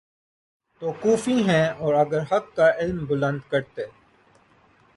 تو 0.81 0.91
کوفی 1.01 1.35
ہیں 1.43 1.67
اور 1.79 1.93
اگر 1.93 2.21
حق 2.31 2.45
کا 2.55 2.69
علم 2.79 3.05
بلند 3.05 3.39
کرتے 3.49 3.85